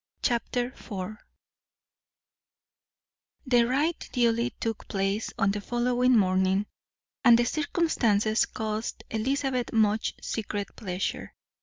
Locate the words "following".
5.61-6.17